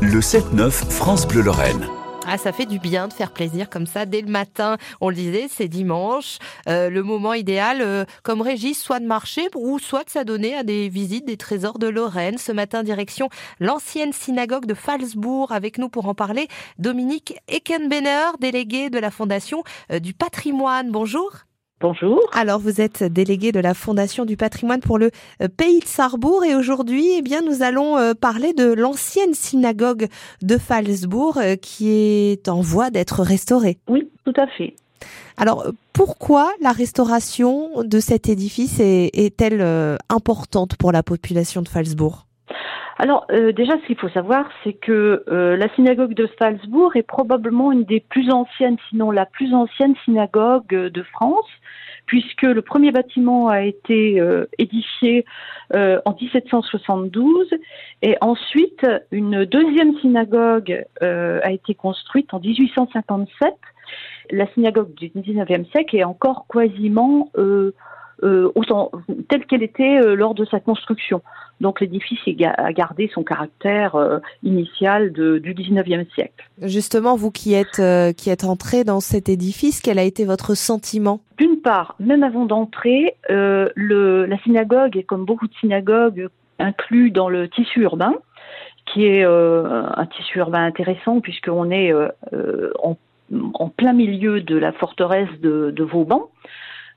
[0.00, 1.88] Le 7-9 France Bleu Lorraine.
[2.24, 4.76] Ah, ça fait du bien de faire plaisir comme ça dès le matin.
[5.00, 9.48] On le disait, c'est dimanche, euh, le moment idéal, euh, comme Régis, soit de marcher
[9.56, 12.38] ou soit de s'adonner à des visites des trésors de Lorraine.
[12.38, 15.50] Ce matin, direction l'ancienne synagogue de Falsbourg.
[15.50, 16.46] Avec nous pour en parler,
[16.78, 20.92] Dominique Eckenbenner, délégué de la Fondation euh, du patrimoine.
[20.92, 21.47] Bonjour.
[21.80, 22.18] Bonjour.
[22.32, 26.44] Alors, vous êtes délégué de la Fondation du patrimoine pour le euh, pays de Sarrebourg
[26.44, 30.08] et aujourd'hui, eh bien, nous allons euh, parler de l'ancienne synagogue
[30.42, 33.78] de Falsbourg euh, qui est en voie d'être restaurée.
[33.88, 34.74] Oui, tout à fait.
[35.36, 39.62] Alors, pourquoi la restauration de cet édifice est-elle
[40.08, 42.27] importante pour la population de Falsbourg?
[43.00, 47.04] Alors euh, déjà, ce qu'il faut savoir, c'est que euh, la synagogue de Salzbourg est
[47.04, 51.46] probablement une des plus anciennes, sinon la plus ancienne synagogue euh, de France,
[52.06, 54.18] puisque le premier bâtiment a été
[54.56, 55.26] édifié
[55.74, 57.50] en 1772
[58.00, 63.52] et ensuite une deuxième synagogue a été construite en 1857.
[64.30, 67.74] La synagogue du 19e siècle est encore quasiment euh,
[68.22, 68.90] autant,
[69.28, 71.22] telle qu'elle était euh, lors de sa construction.
[71.60, 76.48] Donc l'édifice a gardé son caractère euh, initial de, du 19e siècle.
[76.62, 77.82] Justement, vous qui êtes,
[78.16, 81.20] qui êtes entré dans cet édifice, quel a été votre sentiment?
[81.36, 86.28] D'une part, même avant d'entrer, la synagogue est comme beaucoup de synagogues
[86.60, 88.14] inclus dans le tissu urbain,
[88.86, 92.96] qui est un tissu urbain intéressant puisqu'on est en,
[93.54, 96.28] en, plein milieu de la forteresse de, de Vauban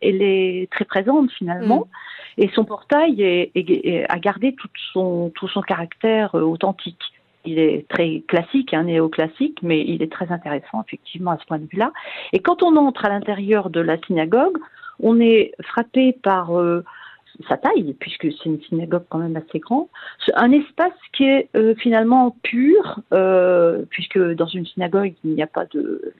[0.00, 1.80] elle est très présente finalement.
[1.80, 2.42] Mm.
[2.42, 7.02] Et son portail est, a gardé tout son, tout son caractère euh, authentique.
[7.44, 11.58] Il est très classique, un néoclassique, mais il est très intéressant effectivement à ce point
[11.58, 11.92] de vue-là.
[12.32, 14.58] Et quand on entre à l'intérieur de la synagogue,
[15.00, 16.84] on est frappé par euh,
[17.48, 19.86] sa taille, puisque c'est une synagogue quand même assez grande,
[20.34, 23.00] un espace qui est euh, finalement pur,
[23.88, 26.12] puisque dans une synagogue il n'y a pas de,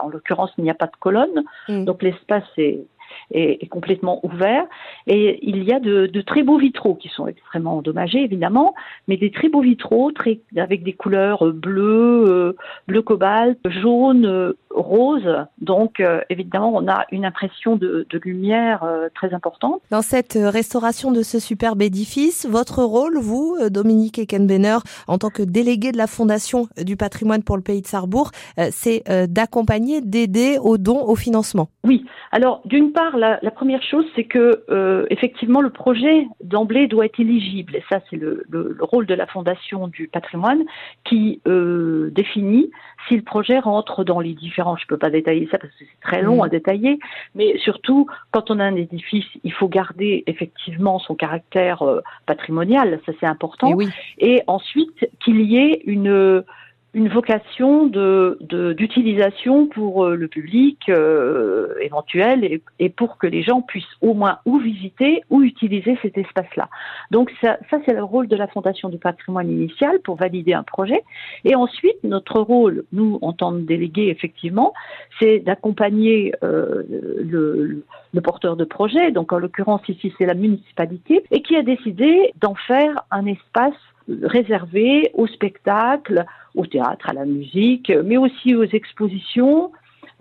[0.00, 1.84] en l'occurrence il n'y a pas de colonne, mm.
[1.84, 2.84] donc l'espace est
[3.32, 4.64] est, complètement ouvert.
[5.06, 8.74] Et il y a de, très beaux vitraux qui sont extrêmement endommagés, évidemment,
[9.08, 12.56] mais des très beaux vitraux très, avec des couleurs bleues, euh,
[12.88, 15.28] bleu cobalt, jaune, euh, rose.
[15.60, 18.84] Donc, euh, évidemment, on a une impression de, lumière
[19.14, 19.80] très importante.
[19.90, 25.42] Dans cette restauration de ce superbe édifice, votre rôle, vous, Dominique Eckenbenner, en tant que
[25.42, 28.30] délégué de la Fondation du patrimoine pour le pays de Sarrebourg,
[28.70, 31.68] c'est d'accompagner, d'aider au don, au financement?
[31.84, 32.04] Oui.
[32.30, 37.20] Alors, d'une part, la, première chose, c'est que euh, effectivement, le projet d'emblée doit être
[37.20, 37.76] éligible.
[37.76, 38.44] Et ça, c'est le,
[38.80, 40.62] rôle de la Fondation du patrimoine
[41.04, 42.70] qui euh, définit
[43.08, 44.76] si le projet rentre dans les différents.
[44.76, 46.44] Je ne peux pas détailler ça parce que c'est très long mmh.
[46.44, 46.98] à détailler,
[47.34, 53.00] mais surtout, quand on a un édifice, il faut garder effectivement son caractère euh, patrimonial.
[53.06, 53.76] Ça, c'est important.
[54.18, 56.44] et ensuite, qu'il y ait une
[56.92, 58.38] une vocation de
[58.76, 64.14] d'utilisation pour euh, le public euh, éventuel et, et, pour que les gens puissent au
[64.14, 66.68] moins ou visiter ou utiliser cet espace-là.
[67.10, 70.64] Donc ça, ça c'est le rôle de la Fondation du patrimoine initial pour valider un
[70.64, 71.04] projet.
[71.44, 74.72] Et ensuite, notre rôle, nous, en tant que délégués, effectivement,
[75.20, 76.82] c'est d'accompagner euh,
[77.22, 81.62] le, le porteur de projet, donc en l'occurrence ici c'est la municipalité, et qui a
[81.62, 83.74] décidé d'en faire un espace
[84.22, 89.70] réservé au spectacle, au théâtre, à la musique, mais aussi aux expositions,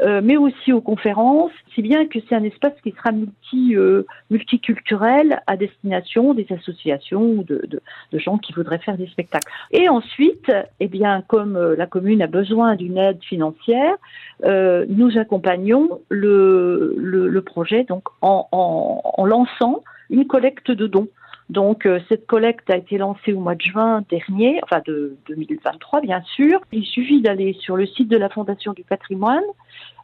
[0.00, 3.10] euh, mais aussi aux conférences, si bien que c'est un espace qui sera
[3.54, 7.80] euh, multiculturel à destination des associations ou de,
[8.12, 9.50] gens qui voudraient faire des spectacles.
[9.72, 13.96] Et ensuite, eh bien, comme euh, la commune a besoin d'une aide financière,
[14.44, 21.08] nous accompagnons le, projet donc en lançant une collecte de dons.
[21.50, 26.02] Donc euh, cette collecte a été lancée au mois de juin dernier, enfin de 2023
[26.02, 26.60] bien sûr.
[26.72, 29.44] Il suffit d'aller sur le site de la Fondation du patrimoine,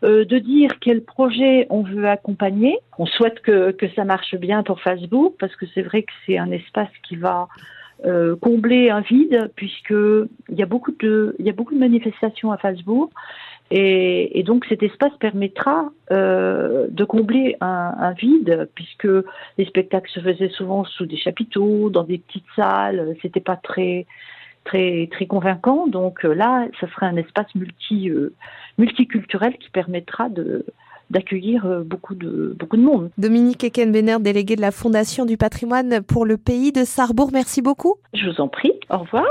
[0.05, 2.79] euh, de dire quel projet on veut accompagner.
[2.99, 6.39] On souhaite que, que ça marche bien pour Facebook parce que c'est vrai que c'est
[6.39, 7.49] un espace qui va
[8.07, 11.79] euh, combler un vide puisque il y a beaucoup de il y a beaucoup de
[11.79, 13.11] manifestations à Facebook
[13.71, 19.09] et, donc cet espace permettra euh, de combler un, vide, puisque
[19.59, 23.17] les spectacles se faisaient souvent sous des chapiteaux, dans des petites salles.
[23.23, 24.07] C'était pas très
[24.65, 25.87] très très convaincant.
[25.87, 28.35] Donc euh, là, ça serait un espace multi euh,
[28.79, 30.65] multiculturel qui permettra de
[31.11, 33.11] d'accueillir beaucoup de beaucoup de monde.
[33.19, 37.97] Dominique Eckenbenner, délégué de la Fondation du patrimoine pour le pays de Sarrebourg, merci beaucoup.
[38.15, 38.73] Je vous en prie.
[38.89, 39.27] Au revoir.